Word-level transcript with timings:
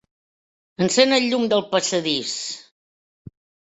Encén 0.85 1.15
el 1.19 1.27
llum 1.29 1.47
del 1.53 1.65
passadís. 1.77 2.37